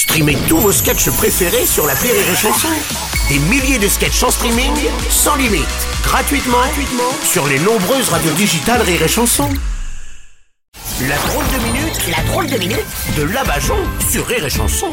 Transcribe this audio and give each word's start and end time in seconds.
Streamez 0.00 0.38
tous 0.48 0.56
vos 0.56 0.72
sketchs 0.72 1.10
préférés 1.10 1.66
sur 1.66 1.86
la 1.86 1.92
Rire 1.92 2.14
et 2.14 2.34
Chanson. 2.34 2.68
Des 3.28 3.38
milliers 3.38 3.78
de 3.78 3.86
sketchs 3.86 4.22
en 4.22 4.30
streaming, 4.30 4.72
sans 5.10 5.36
limite, 5.36 5.66
gratuitement, 6.02 6.56
gratuitement 6.56 7.12
sur 7.22 7.46
les 7.46 7.58
nombreuses 7.58 8.08
radios 8.08 8.32
digitales 8.32 8.80
Rire 8.80 9.02
et 9.02 9.08
Chanson. 9.08 9.50
La 11.06 11.18
drôle 11.18 11.44
de 11.44 11.64
minute, 11.64 12.16
la 12.16 12.24
drôle 12.32 12.46
de 12.46 12.56
minute 12.56 12.86
de 13.18 13.24
Labajon 13.24 13.76
sur 14.08 14.26
Rire 14.26 14.46
et 14.46 14.50
Chanson. 14.50 14.88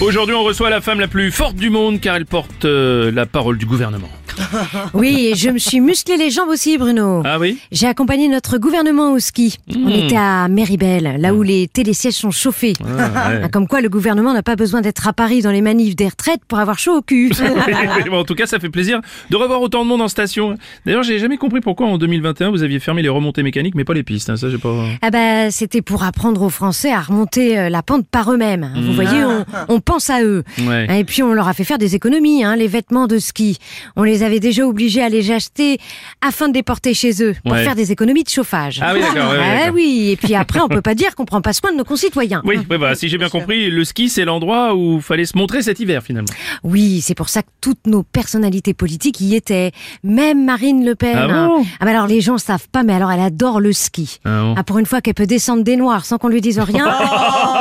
Aujourd'hui, 0.00 0.34
on 0.34 0.42
reçoit 0.42 0.70
la 0.70 0.80
femme 0.80 0.98
la 0.98 1.06
plus 1.06 1.30
forte 1.30 1.54
du 1.54 1.70
monde 1.70 2.00
car 2.00 2.16
elle 2.16 2.26
porte 2.26 2.64
euh, 2.64 3.12
la 3.12 3.26
parole 3.26 3.58
du 3.58 3.66
gouvernement. 3.66 4.10
Oui, 4.94 5.28
et 5.32 5.34
je 5.34 5.50
me 5.50 5.58
suis 5.58 5.80
musclé 5.80 6.16
les 6.16 6.30
jambes 6.30 6.48
aussi, 6.48 6.78
Bruno. 6.78 7.22
Ah 7.24 7.38
oui 7.38 7.58
J'ai 7.72 7.86
accompagné 7.86 8.28
notre 8.28 8.58
gouvernement 8.58 9.12
au 9.12 9.18
ski. 9.18 9.56
On 9.74 9.88
était 9.88 10.16
à 10.16 10.48
Méribel, 10.48 11.16
là 11.20 11.34
où 11.34 11.42
les 11.42 11.68
télésièges 11.68 12.14
sont 12.14 12.30
chauffés. 12.30 12.74
ouais. 12.80 13.02
Ah, 13.14 13.48
Comme 13.48 13.66
quoi, 13.68 13.80
le 13.80 13.88
gouvernement 13.88 14.32
n'a 14.32 14.42
pas 14.42 14.56
besoin 14.56 14.80
d'être 14.80 15.06
à 15.08 15.12
Paris 15.12 15.42
dans 15.42 15.50
les 15.50 15.62
manifs 15.62 15.96
des 15.96 16.08
retraites 16.08 16.40
pour 16.48 16.58
avoir 16.58 16.78
chaud 16.78 16.98
au 16.98 17.02
cul. 17.02 17.30
Bon, 18.10 18.20
en 18.20 18.24
tout 18.24 18.34
cas, 18.34 18.46
ça 18.46 18.58
fait 18.58 18.70
plaisir 18.70 19.00
de 19.30 19.36
revoir 19.36 19.60
autant 19.60 19.82
de 19.84 19.88
monde 19.88 20.00
en 20.00 20.08
station. 20.08 20.54
D'ailleurs, 20.86 21.02
j'ai 21.02 21.18
jamais 21.18 21.36
compris 21.36 21.60
pourquoi 21.60 21.86
en 21.88 21.98
2021 21.98 22.50
vous 22.50 22.62
aviez 22.62 22.78
fermé 22.80 23.02
les 23.02 23.08
remontées 23.08 23.42
mécaniques 23.42 23.74
mais 23.74 23.84
pas 23.84 23.92
les 23.94 24.02
pistes. 24.02 24.30
hein. 24.30 24.36
Ça, 24.36 24.48
j'ai 24.48 24.56
pas. 24.58 24.74
ah 25.02 25.10
bah, 25.10 25.50
c'était 25.50 25.82
pour 25.82 26.04
apprendre 26.04 26.42
aux 26.42 26.48
Français 26.48 26.90
à 26.92 27.00
remonter 27.00 27.58
euh, 27.58 27.68
la 27.68 27.82
pente 27.82 28.06
par 28.06 28.32
eux-mêmes. 28.32 28.72
Vous 28.82 28.92
voyez, 28.94 29.24
on, 29.24 29.44
on 29.68 29.80
pense 29.80 30.08
à 30.10 30.22
eux. 30.22 30.42
Ouais. 30.66 31.00
Et 31.00 31.04
puis 31.04 31.22
on 31.22 31.32
leur 31.34 31.48
a 31.48 31.52
fait 31.54 31.64
faire 31.64 31.78
des 31.78 31.94
économies, 31.94 32.44
hein, 32.44 32.56
les 32.56 32.66
vêtements 32.68 33.06
de 33.06 33.18
ski. 33.18 33.58
On 33.96 34.02
les 34.04 34.22
avait 34.28 34.40
déjà 34.40 34.64
obligés 34.66 35.02
à 35.02 35.08
les 35.08 35.30
acheter 35.30 35.78
afin 36.20 36.48
de 36.48 36.54
les 36.54 36.62
porter 36.62 36.94
chez 36.94 37.22
eux 37.22 37.34
pour 37.42 37.52
Ouais. 37.52 37.64
faire 37.64 37.74
des 37.74 37.90
économies 37.92 38.24
de 38.24 38.28
chauffage. 38.28 38.80
Ah 38.82 38.92
oui, 38.94 39.00
d'accord. 39.00 39.30
ouais, 39.32 39.38
ouais, 39.38 39.62
Ah 39.66 39.70
oui, 39.72 40.10
et 40.12 40.16
puis 40.16 40.34
après 40.34 40.60
on 40.60 40.68
peut 40.68 40.82
pas 40.82 40.94
dire 40.94 41.14
qu'on 41.14 41.24
prend 41.24 41.40
pas 41.40 41.52
soin 41.52 41.72
de 41.72 41.76
nos 41.76 41.84
concitoyens. 41.84 42.42
Oui, 42.44 42.58
ouais, 42.70 42.78
bah, 42.78 42.94
si 42.94 43.08
j'ai 43.08 43.18
bien 43.18 43.28
compris, 43.28 43.70
le 43.70 43.84
ski, 43.84 44.08
c'est 44.08 44.24
l'endroit 44.24 44.74
où 44.74 45.00
fallait 45.00 45.24
se 45.24 45.36
montrer 45.36 45.62
cet 45.62 45.80
hiver 45.80 46.02
finalement. 46.02 46.28
Oui, 46.62 47.00
c'est 47.00 47.14
pour 47.14 47.28
ça 47.28 47.42
que 47.42 47.48
toutes 47.60 47.86
nos 47.86 48.02
personnalités 48.02 48.74
politiques 48.74 49.20
y 49.20 49.34
étaient. 49.34 49.72
Même 50.04 50.44
Marine 50.44 50.84
Le 50.84 50.94
Pen. 50.94 51.16
Ah 51.16 51.26
bon 51.28 51.64
ah 51.80 51.84
bah 51.84 51.90
alors 51.90 52.06
les 52.06 52.20
gens 52.20 52.38
savent 52.38 52.68
pas, 52.70 52.82
mais 52.82 52.92
alors 52.92 53.10
elle 53.10 53.20
adore 53.20 53.60
le 53.60 53.72
ski. 53.72 54.18
Ah 54.24 54.42
bon 54.42 54.54
Ah, 54.56 54.62
pour 54.64 54.78
une 54.78 54.86
fois 54.86 55.00
qu'elle 55.00 55.14
peut 55.14 55.26
descendre 55.26 55.62
des 55.64 55.76
noirs 55.76 56.04
sans 56.04 56.18
qu'on 56.18 56.28
lui 56.28 56.40
dise 56.40 56.58
rien. 56.58 56.84
Oh, 56.88 57.04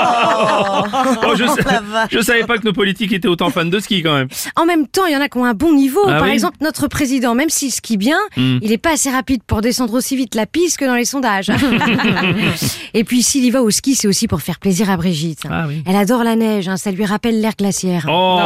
je, 1.35 1.45
sa- 1.45 2.07
je 2.11 2.19
savais 2.19 2.43
pas 2.43 2.57
que 2.57 2.65
nos 2.65 2.73
politiques 2.73 3.11
étaient 3.13 3.27
autant 3.27 3.49
fans 3.49 3.65
de 3.65 3.79
ski 3.79 4.01
quand 4.03 4.15
même. 4.15 4.27
En 4.55 4.65
même 4.65 4.87
temps, 4.87 5.05
il 5.05 5.13
y 5.13 5.17
en 5.17 5.21
a 5.21 5.29
qui 5.29 5.37
ont 5.37 5.45
un 5.45 5.53
bon 5.53 5.73
niveau. 5.73 6.01
Ah 6.05 6.13
Par 6.19 6.23
oui 6.23 6.31
exemple, 6.31 6.57
notre 6.61 6.87
président, 6.87 7.35
même 7.35 7.49
s'il 7.49 7.71
skie 7.71 7.97
bien, 7.97 8.17
Hmm. 8.35 8.59
il 8.61 8.71
est 8.71 8.77
pas 8.77 8.91
assez 8.93 9.09
rapide 9.09 9.41
pour 9.47 9.61
descendre 9.61 9.93
aussi 9.93 10.15
vite 10.15 10.35
la 10.35 10.45
piste 10.45 10.77
que 10.77 10.85
dans 10.85 10.95
les 10.95 11.05
sondages. 11.05 11.49
Et 12.93 13.03
puis 13.03 13.23
s'il 13.23 13.43
y 13.45 13.51
va 13.51 13.61
au 13.61 13.69
ski, 13.71 13.95
c'est 13.95 14.07
aussi 14.07 14.27
pour 14.27 14.41
faire 14.41 14.59
plaisir 14.59 14.89
à 14.89 14.97
Brigitte. 14.97 15.41
Ah 15.49 15.65
oui. 15.67 15.83
Elle 15.85 15.95
adore 15.95 16.23
la 16.23 16.35
neige, 16.35 16.67
hein, 16.67 16.77
ça 16.77 16.91
lui 16.91 17.05
rappelle 17.05 17.41
l'air 17.41 17.53
glaciaire. 17.57 18.05
Oh, 18.09 18.39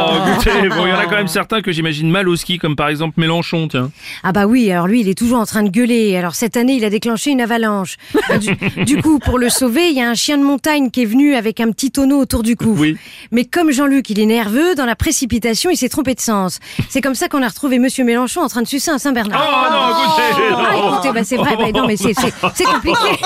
bon, 0.44 0.86
il 0.86 0.90
y 0.90 0.92
en 0.92 0.98
a 0.98 1.04
quand 1.06 1.16
même 1.16 1.28
certains 1.28 1.62
que 1.62 1.72
j'imagine 1.72 2.10
mal 2.10 2.28
au 2.28 2.36
ski, 2.36 2.58
comme 2.58 2.76
par 2.76 2.88
exemple 2.88 3.18
Mélenchon, 3.20 3.68
tiens. 3.68 3.90
Ah 4.22 4.32
bah 4.32 4.46
oui, 4.46 4.70
alors 4.70 4.86
lui, 4.86 5.00
il 5.00 5.08
est 5.08 5.16
toujours 5.18 5.38
en 5.38 5.46
train 5.46 5.62
de 5.62 5.68
gueuler. 5.70 6.16
Alors 6.16 6.34
cette 6.34 6.56
année, 6.56 6.74
il 6.74 6.84
a 6.84 6.90
déclenché 6.90 7.30
une 7.30 7.40
avalanche. 7.40 7.96
Du, 8.40 8.84
du 8.84 9.00
coup, 9.02 9.18
pour 9.18 9.38
le 9.38 9.48
sauver, 9.48 9.88
il 9.90 9.96
y 9.96 10.00
a 10.00 10.08
un 10.08 10.14
chien 10.14 10.38
de 10.38 10.42
montagne 10.44 10.90
qui 10.90 11.02
est 11.02 11.06
venu 11.06 11.34
avec 11.34 11.60
un 11.60 11.70
petit 11.70 11.90
tonneau 11.90 12.18
autour 12.20 12.42
du 12.42 12.51
cou. 12.56 12.74
Oui. 12.78 12.96
Mais 13.30 13.44
comme 13.44 13.70
Jean-Luc, 13.72 14.10
il 14.10 14.20
est 14.20 14.26
nerveux, 14.26 14.74
dans 14.74 14.84
la 14.86 14.96
précipitation, 14.96 15.70
il 15.70 15.76
s'est 15.76 15.88
trompé 15.88 16.14
de 16.14 16.20
sens. 16.20 16.58
C'est 16.88 17.00
comme 17.00 17.14
ça 17.14 17.28
qu'on 17.28 17.42
a 17.42 17.48
retrouvé 17.48 17.78
Monsieur 17.78 18.04
Mélenchon 18.04 18.40
en 18.42 18.48
train 18.48 18.62
de 18.62 18.66
sucer 18.68 18.90
un 18.90 18.94
Oh 18.96 18.98
Saint-Bernard. 18.98 19.40
non, 19.70 20.04
écoutez, 20.04 20.54
Ah, 20.54 20.72
non. 20.76 20.92
écoutez, 20.94 21.12
bah 21.12 21.24
c'est 21.24 21.36
vrai, 21.36 21.56
bah 21.56 21.70
non 21.74 21.86
mais 21.86 21.96
c'est 21.96 22.14
c'est- 22.14 22.32
c'est 22.54 22.64
compliqué. 22.64 22.98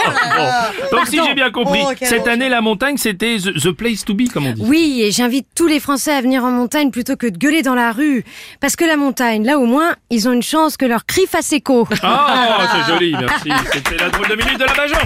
Bon. 0.91 0.99
Donc 0.99 1.07
si 1.09 1.19
j'ai 1.25 1.35
bien 1.35 1.51
compris, 1.51 1.81
Oh, 1.85 1.93
cette 2.01 2.27
année 2.29 2.49
la 2.49 2.61
montagne 2.61 2.97
c'était 2.99 3.37
the, 3.39 3.53
the 3.61 3.71
place 3.73 4.05
to 4.05 4.15
be 4.15 4.29
comme 4.33 4.47
on 4.47 4.53
dit. 4.53 4.63
Oui, 4.65 5.01
et 5.03 5.11
j'invite 5.13 5.47
tous 5.55 5.67
les 5.67 5.81
Français 5.81 6.13
à 6.13 6.21
venir 6.21 6.45
en 6.45 6.51
montagne 6.51 6.91
plutôt 6.91 7.17
que 7.17 7.27
de 7.27 7.37
gueuler 7.39 7.63
dans 7.63 7.75
la 7.75 7.93
rue. 7.93 8.25
Parce 8.61 8.77
que 8.77 8.85
la 8.85 8.97
montagne, 8.97 9.45
là 9.45 9.59
au 9.59 9.67
moins, 9.67 9.95
ils 10.11 10.29
ont 10.29 10.33
une 10.33 10.43
chance 10.43 10.77
que 10.77 10.85
leur 10.85 11.07
cri 11.07 11.27
fasse 11.27 11.53
écho. 11.53 11.87
Ah, 12.03 12.69
c'est 12.87 12.93
joli, 12.93 13.13
merci. 13.19 13.51
C'était 13.73 13.97
la 13.97 14.11
drôle 14.11 14.29
de 14.29 14.35
minute 14.37 14.59
de 14.59 14.65
la 14.65 14.75
Bajon. 14.75 14.97